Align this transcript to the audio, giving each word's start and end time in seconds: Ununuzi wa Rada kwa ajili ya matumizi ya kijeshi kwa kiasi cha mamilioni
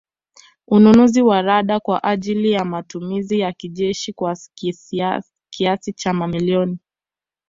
Ununuzi 0.67 1.21
wa 1.21 1.41
Rada 1.41 1.79
kwa 1.79 2.03
ajili 2.03 2.51
ya 2.51 2.65
matumizi 2.65 3.39
ya 3.39 3.51
kijeshi 3.53 4.13
kwa 4.13 4.37
kiasi 5.49 5.93
cha 5.93 6.13
mamilioni 6.13 6.79